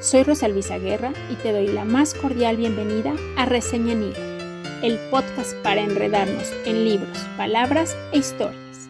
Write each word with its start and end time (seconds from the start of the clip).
Soy 0.00 0.22
Rosa 0.22 0.48
Luisa 0.48 0.78
Guerra 0.78 1.12
y 1.30 1.34
te 1.34 1.52
doy 1.52 1.66
la 1.66 1.84
más 1.84 2.14
cordial 2.14 2.56
bienvenida 2.56 3.14
a 3.36 3.44
Reseña 3.44 3.92
en 3.92 4.14
el 4.82 4.98
podcast 5.10 5.54
para 5.56 5.82
enredarnos 5.82 6.50
en 6.64 6.86
libros, 6.86 7.18
palabras 7.36 7.94
e 8.10 8.18
historias. 8.18 8.88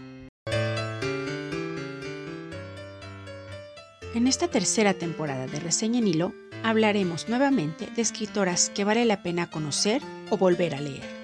En 4.14 4.28
esta 4.28 4.46
tercera 4.46 4.94
temporada 4.94 5.48
de 5.48 5.58
Reseña 5.58 5.98
en 5.98 6.06
Hilo 6.06 6.32
hablaremos 6.62 7.28
nuevamente 7.28 7.88
de 7.96 8.02
escritoras 8.02 8.70
que 8.70 8.84
vale 8.84 9.04
la 9.04 9.24
pena 9.24 9.50
conocer 9.50 10.02
o 10.30 10.36
volver 10.36 10.76
a 10.76 10.80
leer. 10.80 11.19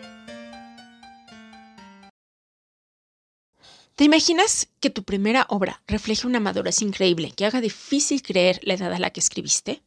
¿Te 3.96 4.04
imaginas 4.04 4.68
que 4.78 4.90
tu 4.90 5.04
primera 5.04 5.46
obra 5.48 5.82
refleje 5.86 6.26
una 6.26 6.38
madurez 6.38 6.82
increíble 6.82 7.32
que 7.34 7.46
haga 7.46 7.62
difícil 7.62 8.20
creer 8.20 8.60
la 8.62 8.74
edad 8.74 8.92
a 8.92 8.98
la 8.98 9.08
que 9.08 9.20
escribiste? 9.20 9.82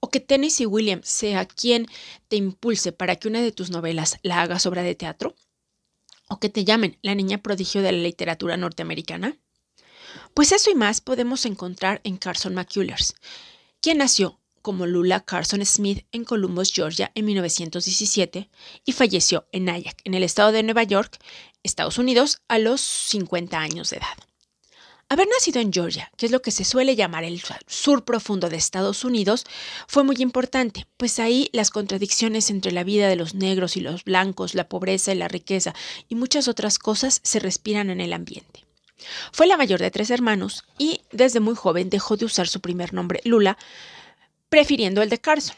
¿O 0.00 0.08
que 0.08 0.20
Tennessee 0.20 0.64
Williams 0.64 1.06
sea 1.06 1.44
quien 1.44 1.86
te 2.28 2.36
impulse 2.36 2.92
para 2.92 3.16
que 3.16 3.28
una 3.28 3.42
de 3.42 3.52
tus 3.52 3.68
novelas 3.68 4.18
la 4.22 4.40
hagas 4.40 4.64
obra 4.64 4.82
de 4.82 4.94
teatro? 4.94 5.36
¿O 6.30 6.40
que 6.40 6.48
te 6.48 6.64
llamen 6.64 6.96
la 7.02 7.14
niña 7.14 7.42
prodigio 7.42 7.82
de 7.82 7.92
la 7.92 7.98
literatura 7.98 8.56
norteamericana? 8.56 9.36
Pues 10.32 10.50
eso 10.50 10.70
y 10.70 10.74
más 10.74 11.02
podemos 11.02 11.44
encontrar 11.44 12.00
en 12.04 12.16
Carson 12.16 12.54
McCullers, 12.54 13.14
quien 13.82 13.98
nació 13.98 14.40
como 14.62 14.86
Lula 14.86 15.20
Carson 15.20 15.62
Smith 15.66 16.06
en 16.12 16.24
Columbus, 16.24 16.72
Georgia, 16.72 17.12
en 17.14 17.26
1917 17.26 18.48
y 18.86 18.92
falleció 18.92 19.46
en 19.52 19.66
Nyack, 19.66 20.00
en 20.04 20.14
el 20.14 20.22
estado 20.22 20.52
de 20.52 20.62
Nueva 20.62 20.84
York, 20.84 21.18
Estados 21.64 21.98
Unidos, 21.98 22.38
a 22.46 22.58
los 22.60 22.80
50 22.80 23.58
años 23.58 23.90
de 23.90 23.96
edad. 23.96 24.16
Haber 25.08 25.28
nacido 25.28 25.60
en 25.60 25.72
Georgia, 25.72 26.10
que 26.16 26.26
es 26.26 26.32
lo 26.32 26.40
que 26.40 26.50
se 26.50 26.64
suele 26.64 26.96
llamar 26.96 27.24
el 27.24 27.42
sur 27.66 28.04
profundo 28.04 28.48
de 28.48 28.56
Estados 28.56 29.04
Unidos, 29.04 29.44
fue 29.86 30.02
muy 30.02 30.16
importante, 30.20 30.86
pues 30.96 31.18
ahí 31.18 31.50
las 31.52 31.70
contradicciones 31.70 32.48
entre 32.50 32.72
la 32.72 32.84
vida 32.84 33.08
de 33.08 33.16
los 33.16 33.34
negros 33.34 33.76
y 33.76 33.80
los 33.80 34.04
blancos, 34.04 34.54
la 34.54 34.68
pobreza 34.68 35.12
y 35.12 35.16
la 35.16 35.28
riqueza 35.28 35.74
y 36.08 36.14
muchas 36.14 36.48
otras 36.48 36.78
cosas 36.78 37.20
se 37.22 37.38
respiran 37.38 37.90
en 37.90 38.00
el 38.00 38.12
ambiente. 38.12 38.64
Fue 39.32 39.46
la 39.46 39.56
mayor 39.56 39.80
de 39.80 39.90
tres 39.90 40.10
hermanos 40.10 40.64
y 40.78 41.00
desde 41.12 41.40
muy 41.40 41.54
joven 41.54 41.90
dejó 41.90 42.16
de 42.16 42.24
usar 42.24 42.48
su 42.48 42.60
primer 42.60 42.94
nombre 42.94 43.20
Lula 43.24 43.58
prefiriendo 44.48 45.02
el 45.02 45.10
de 45.10 45.20
Carson. 45.20 45.56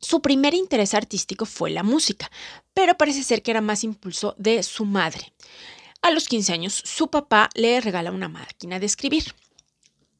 Su 0.00 0.22
primer 0.22 0.54
interés 0.54 0.94
artístico 0.94 1.44
fue 1.44 1.70
la 1.70 1.82
música, 1.82 2.30
pero 2.72 2.96
parece 2.96 3.22
ser 3.24 3.42
que 3.42 3.50
era 3.50 3.60
más 3.60 3.82
impulso 3.82 4.34
de 4.38 4.62
su 4.62 4.84
madre. 4.84 5.32
A 6.02 6.12
los 6.12 6.28
15 6.28 6.52
años, 6.52 6.74
su 6.84 7.08
papá 7.08 7.50
le 7.54 7.80
regala 7.80 8.12
una 8.12 8.28
máquina 8.28 8.78
de 8.78 8.86
escribir. 8.86 9.34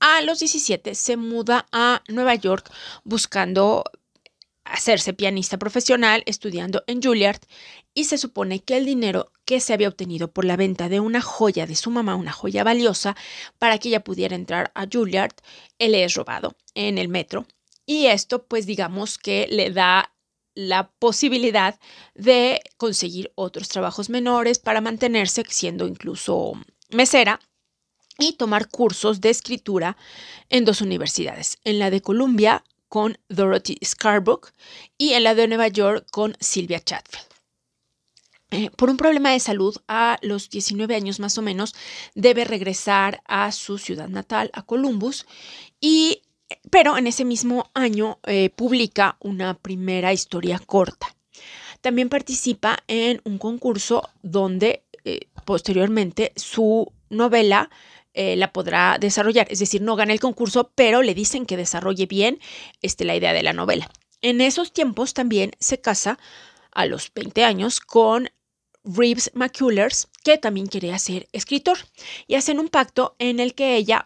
A 0.00 0.20
los 0.22 0.40
17 0.40 0.94
se 0.94 1.16
muda 1.16 1.66
a 1.70 2.02
Nueva 2.08 2.34
York 2.34 2.70
buscando 3.04 3.84
hacerse 4.64 5.12
pianista 5.12 5.58
profesional, 5.58 6.24
estudiando 6.26 6.82
en 6.86 7.00
Juilliard, 7.00 7.40
y 7.94 8.04
se 8.04 8.18
supone 8.18 8.60
que 8.60 8.76
el 8.76 8.84
dinero 8.84 9.32
que 9.44 9.60
se 9.60 9.72
había 9.72 9.88
obtenido 9.88 10.30
por 10.30 10.44
la 10.44 10.56
venta 10.56 10.88
de 10.88 11.00
una 11.00 11.20
joya 11.20 11.66
de 11.66 11.74
su 11.74 11.90
mamá, 11.90 12.16
una 12.16 12.32
joya 12.32 12.64
valiosa, 12.64 13.16
para 13.58 13.78
que 13.78 13.88
ella 13.88 14.04
pudiera 14.04 14.34
entrar 14.34 14.72
a 14.74 14.86
Juilliard, 14.92 15.34
él 15.78 15.94
es 15.94 16.14
robado 16.14 16.56
en 16.74 16.98
el 16.98 17.08
metro 17.08 17.46
y 17.89 18.08
esto, 18.08 18.44
pues 18.44 18.67
digamos 18.67 19.17
que 19.17 19.48
le 19.50 19.70
da 19.70 20.12
la 20.55 20.91
posibilidad 20.91 21.81
de 22.14 22.61
conseguir 22.77 23.33
otros 23.34 23.69
trabajos 23.69 24.11
menores 24.11 24.58
para 24.58 24.83
mantenerse 24.83 25.42
siendo 25.48 25.86
incluso 25.86 26.53
mesera 26.91 27.41
y 28.19 28.34
tomar 28.34 28.69
cursos 28.69 29.22
de 29.22 29.31
escritura 29.31 29.97
en 30.50 30.66
dos 30.66 30.83
universidades, 30.83 31.56
en 31.64 31.78
la 31.78 31.89
de 31.91 32.03
Columbia 32.03 32.62
con 32.89 33.16
Dorothy 33.31 33.78
Scarborough 33.82 34.53
y 34.98 35.15
en 35.15 35.25
la 35.25 35.34
de 35.34 35.48
Nueva 35.48 35.69
York 35.69 36.06
con 36.10 36.37
Sylvia 36.41 36.81
Chatfield. 36.81 37.27
Eh, 38.50 38.71
por 38.71 38.91
un 38.91 38.98
problema 38.98 39.32
de 39.32 39.41
salud, 39.41 39.77
a 39.88 40.19
los 40.21 40.50
19 40.50 40.94
años 40.94 41.21
más 41.21 41.38
o 41.38 41.43
menos, 41.43 41.75
debe 42.15 42.44
regresar 42.44 43.22
a 43.25 43.50
su 43.53 43.78
ciudad 43.78 44.09
natal, 44.09 44.50
a 44.53 44.62
Columbus, 44.62 45.27
y 45.81 46.22
pero 46.70 46.97
en 46.97 47.06
ese 47.06 47.25
mismo 47.25 47.70
año 47.75 48.19
eh, 48.25 48.50
publica 48.50 49.16
una 49.20 49.54
primera 49.54 50.12
historia 50.12 50.59
corta. 50.59 51.14
También 51.81 52.09
participa 52.09 52.78
en 52.88 53.20
un 53.25 53.38
concurso 53.38 54.09
donde 54.22 54.84
eh, 55.04 55.28
posteriormente 55.44 56.32
su 56.36 56.92
novela 57.09 57.70
eh, 58.14 58.36
la 58.36 58.53
podrá 58.53 58.98
desarrollar. 58.98 59.47
Es 59.50 59.60
decir, 59.60 59.81
no 59.81 59.94
gana 59.97 60.12
el 60.12 60.20
concurso, 60.20 60.72
pero 60.75 61.03
le 61.03 61.14
dicen 61.14 61.47
que 61.47 61.56
desarrolle 61.56 62.06
bien 62.06 62.41
este, 62.82 63.04
la 63.04 63.15
idea 63.15 63.32
de 63.32 63.42
la 63.42 63.53
novela. 63.53 63.88
En 64.22 64.41
esos 64.41 64.72
tiempos 64.72 65.15
también 65.15 65.53
se 65.60 65.80
casa 65.80 66.19
a 66.72 66.86
los 66.86 67.12
20 67.15 67.44
años 67.44 67.80
con 67.80 68.30
Reeves 68.82 69.30
McCullers, 69.34 70.09
que 70.25 70.38
también 70.38 70.66
quería 70.66 70.98
ser 70.98 71.28
escritor, 71.32 71.78
y 72.26 72.34
hacen 72.34 72.59
un 72.59 72.69
pacto 72.69 73.15
en 73.19 73.38
el 73.38 73.54
que 73.54 73.76
ella 73.76 74.04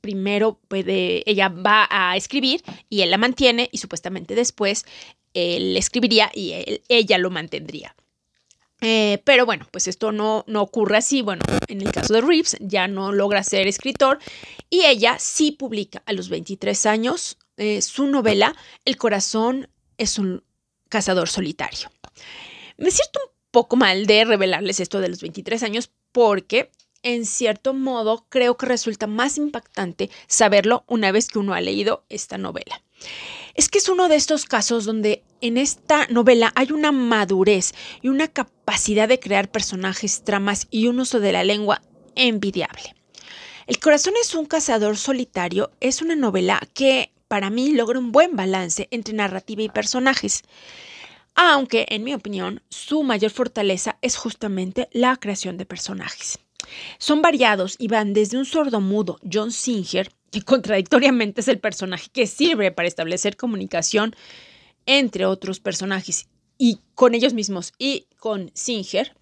primero 0.00 0.58
puede, 0.68 1.28
ella 1.30 1.48
va 1.48 1.86
a 1.90 2.16
escribir 2.16 2.62
y 2.88 3.02
él 3.02 3.10
la 3.10 3.18
mantiene 3.18 3.68
y 3.72 3.78
supuestamente 3.78 4.34
después 4.34 4.84
él 5.34 5.76
escribiría 5.76 6.30
y 6.34 6.80
ella 6.88 7.18
lo 7.18 7.30
mantendría. 7.30 7.94
Eh, 8.82 9.20
pero 9.24 9.44
bueno, 9.44 9.66
pues 9.70 9.88
esto 9.88 10.10
no, 10.10 10.44
no 10.46 10.62
ocurre 10.62 10.96
así. 10.96 11.22
Bueno, 11.22 11.44
en 11.68 11.82
el 11.82 11.92
caso 11.92 12.14
de 12.14 12.22
Reeves 12.22 12.56
ya 12.60 12.88
no 12.88 13.12
logra 13.12 13.42
ser 13.42 13.66
escritor 13.66 14.18
y 14.70 14.86
ella 14.86 15.18
sí 15.18 15.52
publica 15.52 16.02
a 16.06 16.12
los 16.12 16.28
23 16.28 16.86
años 16.86 17.38
eh, 17.56 17.82
su 17.82 18.06
novela 18.06 18.56
El 18.86 18.96
corazón 18.96 19.68
es 19.98 20.18
un 20.18 20.42
cazador 20.88 21.28
solitario. 21.28 21.90
Me 22.78 22.90
siento 22.90 23.20
un 23.22 23.32
poco 23.50 23.76
mal 23.76 24.06
de 24.06 24.24
revelarles 24.24 24.80
esto 24.80 25.00
de 25.00 25.08
los 25.08 25.20
23 25.20 25.62
años 25.62 25.90
porque 26.12 26.70
en 27.02 27.26
cierto 27.26 27.74
modo, 27.74 28.26
creo 28.28 28.56
que 28.56 28.66
resulta 28.66 29.06
más 29.06 29.38
impactante 29.38 30.10
saberlo 30.26 30.84
una 30.86 31.12
vez 31.12 31.28
que 31.28 31.38
uno 31.38 31.54
ha 31.54 31.60
leído 31.60 32.04
esta 32.08 32.38
novela. 32.38 32.82
Es 33.54 33.68
que 33.68 33.78
es 33.78 33.88
uno 33.88 34.08
de 34.08 34.16
estos 34.16 34.44
casos 34.44 34.84
donde 34.84 35.22
en 35.40 35.56
esta 35.56 36.06
novela 36.08 36.52
hay 36.54 36.72
una 36.72 36.92
madurez 36.92 37.72
y 38.02 38.08
una 38.08 38.28
capacidad 38.28 39.08
de 39.08 39.20
crear 39.20 39.50
personajes, 39.50 40.22
tramas 40.22 40.66
y 40.70 40.86
un 40.86 41.00
uso 41.00 41.20
de 41.20 41.32
la 41.32 41.44
lengua 41.44 41.82
envidiable. 42.14 42.94
El 43.66 43.78
corazón 43.78 44.14
es 44.20 44.34
un 44.34 44.46
cazador 44.46 44.96
solitario 44.96 45.70
es 45.80 46.02
una 46.02 46.16
novela 46.16 46.60
que 46.74 47.12
para 47.28 47.50
mí 47.50 47.72
logra 47.72 47.98
un 47.98 48.12
buen 48.12 48.36
balance 48.36 48.88
entre 48.90 49.14
narrativa 49.14 49.62
y 49.62 49.68
personajes 49.68 50.42
aunque 51.34 51.86
en 51.88 52.04
mi 52.04 52.14
opinión 52.14 52.62
su 52.68 53.02
mayor 53.02 53.30
fortaleza 53.30 53.96
es 54.02 54.16
justamente 54.16 54.88
la 54.92 55.16
creación 55.16 55.56
de 55.56 55.66
personajes. 55.66 56.38
Son 56.98 57.22
variados 57.22 57.76
y 57.78 57.88
van 57.88 58.12
desde 58.12 58.38
un 58.38 58.44
sordomudo, 58.44 59.18
John 59.30 59.52
Singer, 59.52 60.10
que 60.30 60.42
contradictoriamente 60.42 61.40
es 61.40 61.48
el 61.48 61.58
personaje 61.58 62.08
que 62.12 62.26
sirve 62.26 62.70
para 62.70 62.88
establecer 62.88 63.36
comunicación 63.36 64.14
entre 64.86 65.26
otros 65.26 65.60
personajes 65.60 66.28
y 66.58 66.80
con 66.94 67.14
ellos 67.14 67.34
mismos 67.34 67.72
y 67.78 68.06
con 68.18 68.50
Singer, 68.54 69.16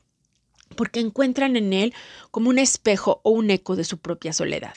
porque 0.76 1.00
encuentran 1.00 1.56
en 1.56 1.72
él 1.72 1.94
como 2.30 2.50
un 2.50 2.58
espejo 2.58 3.20
o 3.22 3.30
un 3.30 3.50
eco 3.50 3.76
de 3.76 3.84
su 3.84 3.98
propia 3.98 4.32
soledad. 4.32 4.74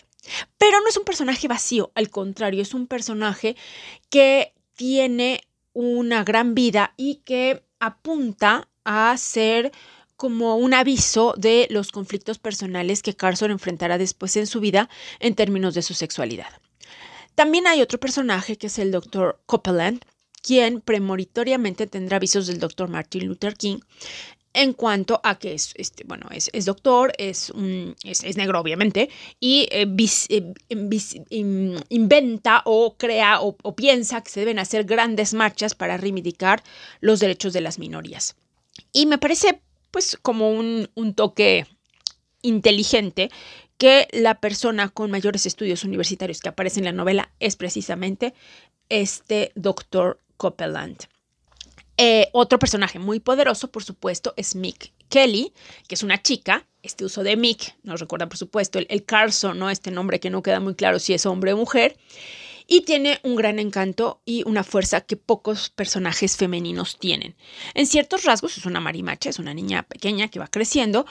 Pero 0.58 0.80
no 0.80 0.88
es 0.88 0.98
un 0.98 1.03
personaje 1.03 1.48
vacío, 1.48 1.92
al 1.96 2.09
contrario, 2.09 2.62
es 2.62 2.74
un 2.74 2.88
personaje 2.88 3.56
que 4.09 4.53
tiene 4.76 5.42
una 5.74 6.24
gran 6.24 6.53
vida 6.53 6.94
y 6.98 7.16
que 7.26 7.64
apunta 7.80 8.70
a 8.84 9.16
ser 9.18 9.72
como 10.22 10.56
un 10.56 10.76
aviso 10.76 11.34
de 11.36 11.66
los 11.72 11.92
conflictos 11.92 12.38
personales 12.38 13.02
que 13.02 13.16
Carson 13.16 13.50
enfrentará 13.50 13.97
después 13.97 14.38
en 14.38 14.46
su 14.46 14.59
vida 14.59 14.88
en 15.20 15.34
términos 15.34 15.73
de 15.73 15.82
su 15.82 15.96
sexualidad. 15.96 16.62
También 17.34 17.66
hay 17.66 17.82
otro 17.82 18.00
personaje 18.00 18.56
que 18.56 18.68
es 18.68 18.78
el 18.78 18.91
Dr. 18.91 19.40
Copeland, 19.47 20.06
quien 20.44 20.79
premonitoriamente 20.79 21.88
tendrá 21.88 22.18
avisos 22.18 22.46
del 22.46 22.59
Dr. 22.59 22.88
Martin 22.88 23.26
Luther 23.26 23.56
King 23.56 23.79
en 24.53 24.73
cuanto 24.73 25.22
a 25.23 25.40
que 25.40 25.56
es, 25.56 25.73
este, 25.76 26.03
bueno, 26.03 26.28
es, 26.29 26.66
doctor, 26.66 27.14
es, 27.17 27.52
es, 28.03 28.38
negro 28.38 28.59
obviamente, 28.59 29.09
y 29.40 29.67
eh, 29.72 29.88
eh, 30.29 31.79
inventa 31.90 32.62
o 32.66 32.96
crea 32.96 33.41
o, 33.41 33.58
o 33.64 33.76
piensa 33.76 34.22
que 34.22 34.29
se 34.29 34.41
deben 34.41 34.59
hacer 34.59 34.84
grandes 34.84 35.34
marchas 35.34 35.74
para 35.74 35.97
reivindicar 35.97 36.62
los 37.00 37.20
derechos 37.20 37.53
de 37.53 37.62
las 37.62 37.79
minorías. 37.79 38.35
Y 38.94 39.08
me 39.08 39.17
parece 39.17 39.62
pues 39.91 40.17
como 40.22 40.52
un, 40.52 40.88
toque 41.16 41.67
inteligente 42.41 43.29
que 43.78 44.08
la 44.11 44.40
persona 44.40 44.90
con 44.90 45.11
mayores 45.11 45.46
estudios 45.46 45.84
universitarios 45.84 46.40
que 46.40 46.49
aparece 46.49 46.79
en 46.79 46.85
la 46.85 46.91
novela 46.91 47.32
es 47.40 47.55
precisamente 47.55 48.34
este 48.90 49.52
doctor 49.55 50.20
Copeland. 50.38 50.97
Eh, 51.97 52.29
otro 52.32 52.58
personaje 52.58 52.97
muy 52.97 53.20
poderoso, 53.20 53.70
por 53.70 53.84
supuesto, 53.84 54.34
es 54.38 54.55
Mick 54.55 54.91
Kelly, 55.09 55.53
que 55.88 55.96
es 55.96 56.03
una 56.03 56.22
chica. 56.22 56.66
Este 56.82 57.05
uso 57.05 57.22
de 57.23 57.35
Mick 57.35 57.76
nos 57.84 57.99
recuerda, 57.99 58.28
por 58.28 58.38
supuesto, 58.38 58.79
el, 58.79 58.88
el 58.90 59.05
Carson, 59.05 59.59
¿no? 59.59 59.70
Este 59.70 59.91
nombre 59.91 60.20
que 60.20 60.32
no 60.32 60.41
queda 60.41 60.59
muy 60.59 60.73
claro 60.73 60.97
si 60.97 61.14
es 61.14 61.26
hombre 61.26 61.53
o 61.53 61.58
mujer 61.58 61.97
y 62.72 62.82
tiene 62.82 63.20
un 63.23 63.35
gran 63.35 63.59
encanto 63.59 64.22
y 64.23 64.44
una 64.47 64.64
fuerza 64.64 65.02
que 65.02 65.18
pocos 65.18 65.70
personajes 65.70 66.38
femeninos 66.38 66.97
tienen. 66.97 67.35
En 67.73 67.85
ciertos 67.85 68.23
rasgos 68.23 68.58
es 68.58 68.66
una 68.66 68.79
marimacha, 68.79 69.29
es 69.29 69.40
una 69.40 69.53
niña 69.53 69.84
pequeña 69.84 70.29
que 70.29 70.40
va 70.40 70.47
creciendo, 70.47 71.06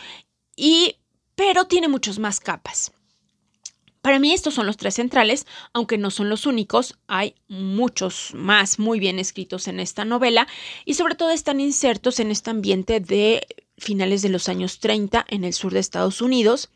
y, 0.57 0.97
pero 1.35 1.67
tiene 1.67 1.89
muchos 1.89 2.19
más 2.19 2.41
capas. 2.41 2.93
Para 4.01 4.19
mí 4.19 4.33
estos 4.33 4.55
son 4.55 4.67
los 4.67 4.79
tres 4.79 4.95
centrales, 4.95 5.47
aunque 5.75 5.99
no 5.99 6.11
son 6.11 6.31
los 6.31 6.47
únicos, 6.47 6.99
hay 7.09 7.35
muchos 7.47 8.31
más 8.33 8.79
muy 8.79 8.99
bien 8.99 9.19
escritos 9.19 9.69
en 9.69 9.81
esta 9.81 10.07
novela 10.07 10.49
y 10.87 10.95
sobre 10.95 11.15
todo 11.15 11.31
están 11.31 11.61
insertos 11.61 12.21
en 12.21 12.31
este 12.31 12.49
ambiente 12.49 13.01
de 13.01 13.47
finales 13.77 14.23
de 14.23 14.31
los 14.31 14.49
años 14.49 14.81
30 14.81 15.27
en 15.29 15.45
el 15.45 15.53
sur 15.53 15.75
de 15.75 15.81
Estados 15.81 16.23
Unidos. 16.23 16.71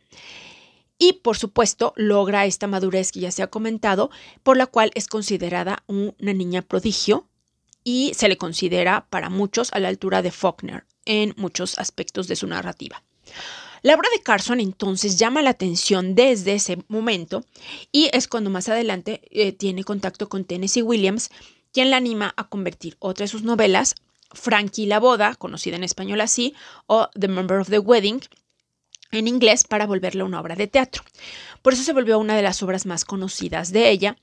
Y 0.98 1.14
por 1.14 1.36
supuesto 1.36 1.92
logra 1.96 2.46
esta 2.46 2.66
madurez 2.66 3.12
que 3.12 3.20
ya 3.20 3.30
se 3.30 3.42
ha 3.42 3.48
comentado, 3.48 4.10
por 4.42 4.56
la 4.56 4.66
cual 4.66 4.90
es 4.94 5.08
considerada 5.08 5.82
una 5.86 6.32
niña 6.32 6.62
prodigio 6.62 7.28
y 7.82 8.12
se 8.14 8.28
le 8.28 8.38
considera 8.38 9.06
para 9.10 9.28
muchos 9.28 9.72
a 9.72 9.78
la 9.78 9.88
altura 9.88 10.22
de 10.22 10.30
Faulkner 10.30 10.86
en 11.04 11.34
muchos 11.36 11.78
aspectos 11.78 12.28
de 12.28 12.36
su 12.36 12.46
narrativa. 12.46 13.02
La 13.82 13.94
obra 13.94 14.08
de 14.14 14.22
Carson 14.22 14.60
entonces 14.60 15.18
llama 15.18 15.42
la 15.42 15.50
atención 15.50 16.14
desde 16.14 16.54
ese 16.54 16.78
momento 16.88 17.44
y 17.92 18.08
es 18.14 18.28
cuando 18.28 18.48
más 18.48 18.70
adelante 18.70 19.20
eh, 19.30 19.52
tiene 19.52 19.84
contacto 19.84 20.30
con 20.30 20.46
Tennessee 20.46 20.80
Williams, 20.80 21.28
quien 21.70 21.90
la 21.90 21.98
anima 21.98 22.32
a 22.38 22.48
convertir 22.48 22.96
otra 22.98 23.24
de 23.24 23.28
sus 23.28 23.42
novelas, 23.42 23.94
Frankie 24.32 24.86
la 24.86 25.00
boda, 25.00 25.34
conocida 25.34 25.76
en 25.76 25.84
español 25.84 26.22
así, 26.22 26.54
o 26.86 27.10
The 27.18 27.28
Member 27.28 27.58
of 27.58 27.68
the 27.68 27.78
Wedding, 27.78 28.20
en 29.16 29.28
inglés 29.28 29.64
para 29.64 29.86
volverla 29.86 30.24
una 30.24 30.40
obra 30.40 30.56
de 30.56 30.66
teatro. 30.66 31.02
Por 31.62 31.72
eso 31.72 31.82
se 31.82 31.92
volvió 31.92 32.18
una 32.18 32.36
de 32.36 32.42
las 32.42 32.62
obras 32.62 32.86
más 32.86 33.04
conocidas 33.04 33.72
de 33.72 33.90
ella 33.90 34.16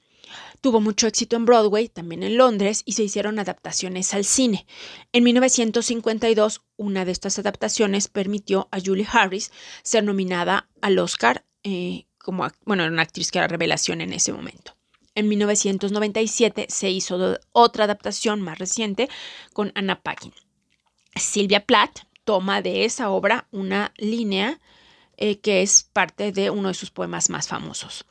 Tuvo 0.62 0.80
mucho 0.80 1.08
éxito 1.08 1.36
en 1.36 1.46
Broadway, 1.46 1.90
también 1.90 2.24
en 2.24 2.38
Londres, 2.38 2.84
y 2.86 2.94
se 2.94 3.04
hicieron 3.04 3.40
adaptaciones 3.40 4.14
al 4.14 4.26
cine. 4.26 4.66
En 5.12 5.24
1952, 5.24 6.62
una 6.78 7.06
de 7.06 7.12
estas 7.12 7.40
adaptaciones 7.40 8.08
permitió 8.08 8.68
a 8.72 8.80
Julie 8.80 9.08
Harris 9.12 9.52
ser 9.84 10.04
nominada 10.04 10.70
al 10.82 11.00
Oscar 11.00 11.46
eh, 11.64 12.06
como, 12.18 12.48
bueno, 12.66 12.86
una 12.86 13.02
actriz 13.02 13.32
que 13.32 13.40
era 13.40 13.48
revelación 13.48 14.02
en 14.02 14.14
ese 14.14 14.34
momento. 14.34 14.76
En 15.16 15.28
1997 15.28 16.68
se 16.70 16.90
hizo 16.90 17.38
otra 17.52 17.86
adaptación 17.86 18.42
más 18.42 18.60
reciente 18.60 19.10
con 19.54 19.72
Anna 19.76 20.02
Paquin. 20.02 20.34
Silvia 21.16 21.66
Plath 21.66 22.02
toma 22.24 22.62
de 22.62 22.86
esa 22.86 23.10
obra 23.10 23.48
una 23.52 23.94
línea 23.98 24.62
eh, 25.22 25.40
que 25.40 25.62
es 25.62 25.84
parte 25.94 26.32
de 26.32 26.50
uno 26.50 26.70
de 26.70 26.74
sus 26.74 26.92
poemas 26.92 27.30
más 27.30 27.48
famosos. 27.48 28.06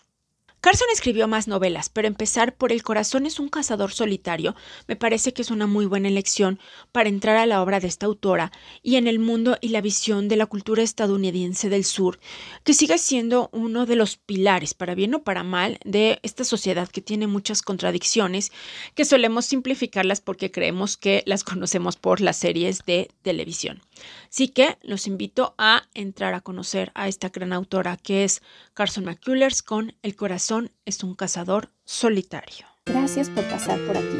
Carson 0.60 0.88
escribió 0.92 1.26
más 1.26 1.48
novelas, 1.48 1.88
pero 1.88 2.06
empezar 2.06 2.54
por 2.54 2.70
El 2.70 2.82
corazón 2.82 3.24
es 3.24 3.40
un 3.40 3.48
cazador 3.48 3.92
solitario 3.92 4.54
me 4.86 4.94
parece 4.94 5.32
que 5.32 5.40
es 5.40 5.50
una 5.50 5.66
muy 5.66 5.86
buena 5.86 6.08
elección 6.08 6.60
para 6.92 7.08
entrar 7.08 7.36
a 7.38 7.46
la 7.46 7.62
obra 7.62 7.80
de 7.80 7.88
esta 7.88 8.04
autora 8.04 8.52
y 8.82 8.96
en 8.96 9.08
el 9.08 9.18
mundo 9.18 9.56
y 9.62 9.68
la 9.68 9.80
visión 9.80 10.28
de 10.28 10.36
la 10.36 10.44
cultura 10.44 10.82
estadounidense 10.82 11.70
del 11.70 11.84
sur, 11.84 12.20
que 12.62 12.74
sigue 12.74 12.98
siendo 12.98 13.48
uno 13.52 13.86
de 13.86 13.96
los 13.96 14.18
pilares, 14.18 14.74
para 14.74 14.94
bien 14.94 15.14
o 15.14 15.24
para 15.24 15.44
mal, 15.44 15.78
de 15.84 16.20
esta 16.22 16.44
sociedad 16.44 16.90
que 16.90 17.00
tiene 17.00 17.26
muchas 17.26 17.62
contradicciones, 17.62 18.52
que 18.94 19.06
solemos 19.06 19.46
simplificarlas 19.46 20.20
porque 20.20 20.50
creemos 20.50 20.98
que 20.98 21.22
las 21.24 21.42
conocemos 21.50 21.96
por 21.96 22.20
las 22.20 22.36
series 22.36 22.84
de 22.84 23.08
televisión. 23.22 23.80
Así 24.28 24.48
que 24.48 24.78
los 24.82 25.06
invito 25.06 25.54
a 25.58 25.82
entrar 25.94 26.34
a 26.34 26.40
conocer 26.40 26.92
a 26.94 27.08
esta 27.08 27.28
gran 27.28 27.52
autora 27.52 27.96
que 27.96 28.24
es 28.24 28.42
Carson 28.74 29.04
McCullers 29.04 29.62
con 29.62 29.94
El 30.02 30.16
corazón 30.16 30.70
es 30.84 31.02
un 31.02 31.14
cazador 31.14 31.70
solitario. 31.84 32.66
Gracias 32.86 33.28
por 33.30 33.44
pasar 33.44 33.78
por 33.86 33.96
aquí 33.96 34.18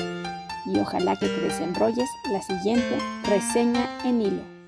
y 0.67 0.79
ojalá 0.79 1.17
que 1.17 1.27
te 1.27 1.41
desenrolles 1.41 2.09
la 2.31 2.43
siguiente 2.43 2.99
reseña 3.25 3.89
en 4.05 4.23
hilo. 4.23 4.60